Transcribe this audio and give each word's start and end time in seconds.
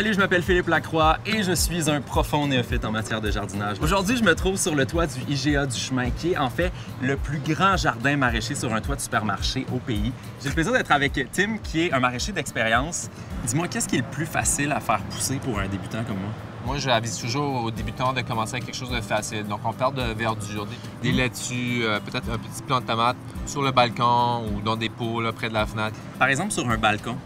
Salut, 0.00 0.14
je 0.14 0.18
m'appelle 0.18 0.42
Philippe 0.42 0.68
Lacroix 0.68 1.18
et 1.26 1.42
je 1.42 1.52
suis 1.52 1.90
un 1.90 2.00
profond 2.00 2.46
néophyte 2.46 2.86
en 2.86 2.90
matière 2.90 3.20
de 3.20 3.30
jardinage. 3.30 3.76
Aujourd'hui, 3.82 4.16
je 4.16 4.24
me 4.24 4.34
trouve 4.34 4.56
sur 4.56 4.74
le 4.74 4.86
toit 4.86 5.06
du 5.06 5.20
IGA 5.28 5.66
du 5.66 5.76
chemin, 5.76 6.08
qui 6.08 6.32
est 6.32 6.38
en 6.38 6.48
fait 6.48 6.72
le 7.02 7.18
plus 7.18 7.38
grand 7.38 7.76
jardin 7.76 8.16
maraîcher 8.16 8.54
sur 8.54 8.72
un 8.72 8.80
toit 8.80 8.96
de 8.96 9.02
supermarché 9.02 9.66
au 9.70 9.76
pays. 9.76 10.10
J'ai 10.42 10.48
le 10.48 10.54
plaisir 10.54 10.72
d'être 10.72 10.90
avec 10.90 11.12
Tim, 11.32 11.58
qui 11.62 11.82
est 11.82 11.92
un 11.92 12.00
maraîcher 12.00 12.32
d'expérience. 12.32 13.10
Dis-moi, 13.44 13.68
qu'est-ce 13.68 13.86
qui 13.86 13.96
est 13.96 13.98
le 13.98 14.10
plus 14.10 14.24
facile 14.24 14.72
à 14.72 14.80
faire 14.80 15.02
pousser 15.02 15.36
pour 15.36 15.58
un 15.58 15.68
débutant 15.68 16.02
comme 16.04 16.16
moi? 16.16 16.30
Moi, 16.64 16.78
je 16.78 16.88
avise 16.88 17.18
toujours 17.18 17.64
aux 17.64 17.70
débutants 17.70 18.14
de 18.14 18.22
commencer 18.22 18.54
avec 18.54 18.64
quelque 18.64 18.76
chose 18.78 18.90
de 18.90 19.02
facile. 19.02 19.46
Donc, 19.46 19.60
on 19.66 19.72
parle 19.74 19.96
de 19.96 20.14
verdure, 20.14 20.64
des, 20.64 21.10
des 21.10 21.12
laitues, 21.14 21.82
euh, 21.82 22.00
peut-être 22.00 22.30
un 22.30 22.38
petit 22.38 22.62
plant 22.62 22.80
de 22.80 22.86
tomate 22.86 23.16
sur 23.44 23.60
le 23.60 23.70
balcon 23.70 24.46
ou 24.46 24.62
dans 24.62 24.76
des 24.76 24.88
pots 24.88 25.20
là, 25.20 25.32
près 25.32 25.50
de 25.50 25.54
la 25.54 25.66
fenêtre. 25.66 25.96
Par 26.18 26.28
exemple, 26.28 26.52
sur 26.52 26.66
un 26.70 26.78
balcon, 26.78 27.16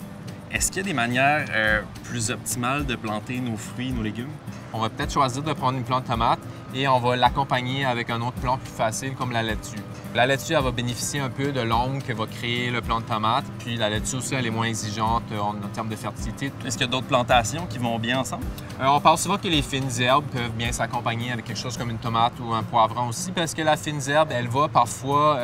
est-ce 0.55 0.69
qu'il 0.71 0.77
y 0.77 0.81
a 0.81 0.89
des 0.89 0.95
manières 0.95 1.47
euh, 1.51 1.83
plus 2.05 2.31
optimales 2.31 2.87
de 2.87 2.95
planter 2.95 3.41
nos 3.41 3.57
fruits, 3.57 3.91
nos 3.91 4.05
légumes? 4.05 4.31
On 4.73 4.79
va 4.79 4.89
peut-être 4.89 5.13
choisir 5.13 5.43
de 5.43 5.53
prendre 5.53 5.77
une 5.77 5.83
plante 5.85 6.05
tomate 6.05 6.39
et 6.73 6.87
on 6.87 7.01
va 7.01 7.17
l'accompagner 7.17 7.85
avec 7.85 8.09
un 8.09 8.21
autre 8.21 8.37
plant 8.41 8.59
plus 8.59 8.71
facile 8.71 9.15
comme 9.15 9.33
la 9.33 9.43
laitue. 9.43 9.81
La 10.15 10.27
laitue, 10.27 10.53
elle 10.53 10.63
va 10.63 10.71
bénéficier 10.71 11.19
un 11.19 11.29
peu 11.29 11.51
de 11.51 11.61
l'ombre 11.61 12.05
que 12.07 12.13
va 12.13 12.27
créer 12.27 12.71
le 12.71 12.81
plant 12.81 13.01
de 13.01 13.05
tomate. 13.05 13.45
Puis 13.59 13.77
la 13.77 13.91
laitue 13.91 14.15
aussi, 14.15 14.37
elle 14.37 14.47
est 14.47 14.51
moins 14.51 14.67
exigeante 14.67 15.25
euh, 15.33 15.41
en, 15.41 15.55
termes 15.73 15.89
de 15.89 15.97
fertilité. 15.97 16.53
Est-ce 16.65 16.79
qu'il 16.79 16.87
y 16.87 16.89
a 16.89 16.93
d'autres 16.93 17.09
plantations 17.09 17.67
qui 17.67 17.79
vont 17.79 17.99
bien 17.99 18.21
ensemble? 18.21 18.45
Euh, 18.81 18.87
on 18.87 19.01
parle 19.01 19.19
souvent 19.19 19.39
que 19.39 19.49
les 19.49 19.63
fines 19.63 19.91
herbes 20.01 20.27
peuvent 20.33 20.53
bien 20.53 20.71
s'accompagner 20.71 21.33
avec 21.33 21.47
quelque 21.47 21.61
chose 21.61 21.77
comme 21.77 21.91
une 21.91 21.99
tomate 21.99 22.35
ou 22.41 22.55
un 22.55 22.63
poivron 22.63 23.09
aussi 23.09 23.33
parce 23.33 23.55
que 23.55 23.63
la 23.63 23.77
fine 23.77 24.01
herbe, 24.09 24.29
elle 24.31 24.49
va 24.49 24.69
parfois 24.69 25.41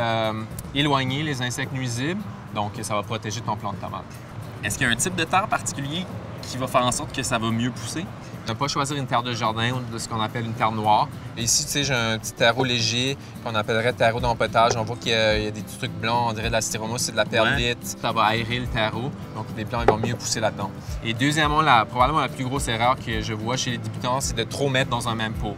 éloigner 0.72 1.24
les 1.24 1.42
insectes 1.42 1.72
nuisibles. 1.72 2.20
Donc, 2.54 2.72
ça 2.82 2.94
va 2.94 3.02
protéger 3.02 3.40
ton 3.40 3.56
plant 3.56 3.72
de 3.72 3.78
tomate. 3.78 4.29
Est-ce 4.62 4.76
qu'il 4.76 4.86
y 4.86 4.90
a 4.90 4.92
un 4.92 4.96
type 4.96 5.16
de 5.16 5.24
terre 5.24 5.48
particulier 5.48 6.04
qui 6.42 6.58
va 6.58 6.66
faire 6.66 6.84
en 6.84 6.92
sorte 6.92 7.14
que 7.14 7.22
ça 7.22 7.38
va 7.38 7.50
mieux 7.50 7.70
pousser? 7.70 8.04
Ne 8.48 8.54
pas 8.54 8.68
choisir 8.68 8.96
une 8.96 9.06
terre 9.06 9.22
de 9.22 9.32
jardin 9.32 9.70
ou 9.72 9.92
de 9.92 9.98
ce 9.98 10.08
qu'on 10.08 10.20
appelle 10.20 10.44
une 10.44 10.52
terre 10.52 10.72
noire. 10.72 11.08
Et 11.36 11.42
ici, 11.42 11.64
tu 11.64 11.70
sais, 11.70 11.84
j'ai 11.84 11.94
un 11.94 12.18
petit 12.18 12.32
terreau 12.32 12.64
léger 12.64 13.16
qu'on 13.44 13.54
appellerait 13.54 13.92
terreau 13.92 14.18
d'empotage. 14.18 14.72
On 14.76 14.82
voit 14.82 14.96
qu'il 14.96 15.12
y, 15.12 15.14
a 15.14 15.50
des 15.50 15.62
trucs 15.62 15.92
blancs, 15.92 16.30
on 16.30 16.32
dirait 16.32 16.48
de 16.48 16.52
la 16.52 16.60
styromousse, 16.60 17.02
c'est 17.02 17.12
de 17.12 17.16
la 17.16 17.24
perlite. 17.24 17.78
Ça 17.84 18.12
va 18.12 18.24
aérer 18.24 18.58
le 18.58 18.66
terreau, 18.66 19.10
donc 19.36 19.46
les 19.56 19.64
plants 19.64 19.82
ils 19.82 19.90
vont 19.90 19.98
mieux 19.98 20.16
pousser 20.16 20.40
là-dedans. 20.40 20.70
Et 21.04 21.14
deuxièmement, 21.14 21.62
la, 21.62 21.84
probablement 21.84 22.20
la 22.20 22.28
plus 22.28 22.44
grosse 22.44 22.68
erreur 22.68 22.96
que 22.96 23.20
je 23.20 23.32
vois 23.32 23.56
chez 23.56 23.72
les 23.72 23.78
débutants, 23.78 24.20
c'est 24.20 24.36
de 24.36 24.44
trop 24.44 24.68
mettre 24.68 24.90
dans 24.90 25.08
un 25.08 25.14
même 25.14 25.34
pot. 25.34 25.56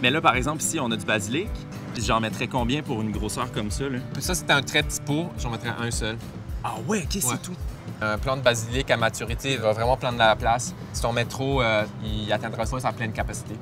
Mais 0.00 0.10
là, 0.10 0.20
par 0.20 0.36
exemple, 0.36 0.62
ici, 0.62 0.78
on 0.78 0.90
a 0.92 0.96
du 0.96 1.04
basilic. 1.04 1.50
J'en 2.00 2.20
mettrais 2.20 2.46
combien 2.46 2.82
pour 2.82 3.02
une 3.02 3.10
grosseur 3.10 3.50
comme 3.50 3.72
ça? 3.72 3.88
Là? 3.88 3.98
Ça, 4.20 4.34
c'est 4.34 4.50
un 4.50 4.62
très 4.62 4.84
petit 4.84 5.00
pot. 5.00 5.28
J'en 5.38 5.50
mettrais 5.50 5.72
un 5.80 5.90
seul. 5.90 6.16
Ah 6.64 6.74
ouais, 6.86 7.02
OK, 7.02 7.20
c'est 7.20 7.42
tout. 7.42 7.54
Un 8.00 8.18
plant 8.18 8.36
de 8.36 8.42
basilic 8.42 8.90
à 8.90 8.96
maturité 8.96 9.52
il 9.54 9.58
va 9.58 9.72
vraiment 9.72 9.96
prendre 9.96 10.18
la 10.18 10.36
place. 10.36 10.74
Si 10.92 11.04
on 11.06 11.12
met 11.12 11.24
trop, 11.24 11.62
euh, 11.62 11.84
il 12.04 12.32
atteindra 12.32 12.64
pas 12.64 12.80
sa 12.80 12.92
pleine 12.92 13.12
capacité. 13.12 13.54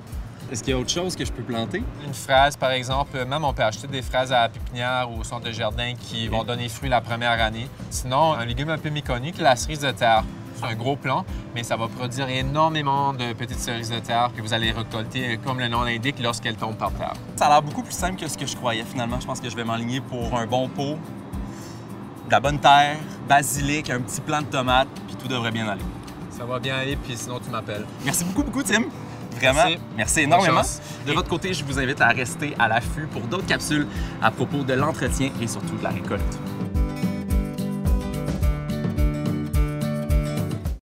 Est-ce 0.50 0.62
qu'il 0.62 0.72
y 0.72 0.76
a 0.76 0.78
autre 0.78 0.90
chose 0.90 1.16
que 1.16 1.24
je 1.24 1.32
peux 1.32 1.42
planter? 1.42 1.82
Une 2.06 2.14
fraise, 2.14 2.56
par 2.56 2.70
exemple. 2.70 3.24
Même, 3.24 3.44
on 3.44 3.52
peut 3.52 3.64
acheter 3.64 3.88
des 3.88 4.02
fraises 4.02 4.32
à 4.32 4.42
la 4.42 4.48
pépinière 4.48 5.10
ou 5.10 5.20
au 5.20 5.24
centre 5.24 5.44
de 5.44 5.52
jardin 5.52 5.94
qui 5.98 6.28
vont 6.28 6.44
donner 6.44 6.68
fruit 6.68 6.88
la 6.88 7.00
première 7.00 7.42
année. 7.42 7.68
Sinon, 7.90 8.34
un 8.34 8.44
légume 8.44 8.70
un 8.70 8.78
peu 8.78 8.90
méconnu, 8.90 9.32
la 9.38 9.56
cerise 9.56 9.80
de 9.80 9.90
terre. 9.90 10.22
C'est 10.54 10.64
un 10.64 10.74
gros 10.74 10.96
plant, 10.96 11.26
mais 11.54 11.62
ça 11.64 11.76
va 11.76 11.88
produire 11.88 12.28
énormément 12.28 13.12
de 13.12 13.34
petites 13.34 13.58
cerises 13.58 13.90
de 13.90 13.98
terre 13.98 14.30
que 14.34 14.40
vous 14.40 14.54
allez 14.54 14.70
récolter, 14.70 15.38
comme 15.44 15.58
le 15.58 15.68
nom 15.68 15.82
l'indique, 15.82 16.18
lorsqu'elles 16.22 16.56
tombent 16.56 16.78
par 16.78 16.92
terre. 16.92 17.12
Ça 17.36 17.46
a 17.46 17.48
l'air 17.50 17.62
beaucoup 17.62 17.82
plus 17.82 17.92
simple 17.92 18.18
que 18.18 18.26
ce 18.26 18.38
que 18.38 18.46
je 18.46 18.56
croyais 18.56 18.84
finalement. 18.84 19.20
Je 19.20 19.26
pense 19.26 19.40
que 19.40 19.50
je 19.50 19.56
vais 19.56 19.64
m'aligner 19.64 20.00
pour 20.00 20.34
un 20.38 20.46
bon 20.46 20.68
pot, 20.68 20.96
de 22.26 22.30
la 22.30 22.40
bonne 22.40 22.58
terre, 22.58 22.96
basilic, 23.28 23.90
un 23.90 24.00
petit 24.00 24.20
plant 24.20 24.40
de 24.40 24.46
tomate, 24.46 24.88
puis 25.06 25.16
tout 25.16 25.28
devrait 25.28 25.52
bien 25.52 25.68
aller. 25.68 25.82
Ça 26.30 26.44
va 26.44 26.58
bien 26.58 26.76
aller, 26.76 26.96
puis 26.96 27.16
sinon 27.16 27.40
tu 27.42 27.50
m'appelles. 27.50 27.86
Merci 28.04 28.24
beaucoup, 28.24 28.42
beaucoup, 28.42 28.62
Tim. 28.62 28.82
Vraiment, 29.36 29.64
merci, 29.64 29.78
merci 29.96 30.20
énormément. 30.20 30.62
De 31.06 31.12
votre 31.12 31.28
côté, 31.28 31.52
je 31.52 31.64
vous 31.64 31.78
invite 31.78 32.00
à 32.00 32.08
rester 32.08 32.54
à 32.58 32.68
l'affût 32.68 33.06
pour 33.06 33.22
d'autres 33.22 33.46
capsules 33.46 33.86
à 34.22 34.30
propos 34.30 34.62
de 34.62 34.72
l'entretien 34.72 35.30
et 35.40 35.46
surtout 35.46 35.76
de 35.76 35.82
la 35.82 35.90
récolte. 35.90 36.38